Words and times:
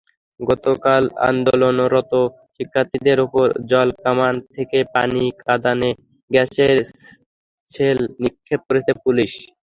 গতকালও 0.39 1.09
আন্দোলনরত 1.27 2.13
শিক্ষার্থীদের 2.55 3.17
ওপর 3.25 3.45
জলকামান 3.71 4.35
থেকে 4.51 4.79
পানি, 4.93 5.23
কাঁদানে 5.41 5.89
গ্যাসের 6.31 6.77
শেল 7.71 7.99
নিক্ষেপ 8.21 8.61
করেছে 8.67 8.91
পুলিশ। 9.03 9.31